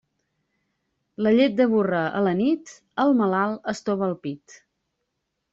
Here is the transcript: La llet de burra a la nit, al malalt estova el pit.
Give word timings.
La 1.27 1.33
llet 1.35 1.59
de 1.59 1.67
burra 1.75 2.01
a 2.21 2.23
la 2.29 2.33
nit, 2.41 2.73
al 3.05 3.13
malalt 3.23 3.73
estova 3.75 4.09
el 4.11 4.21
pit. 4.25 4.61